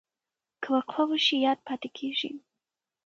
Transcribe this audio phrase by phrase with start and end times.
[0.61, 2.31] که وقفه وشي یاد پاتې کېږي.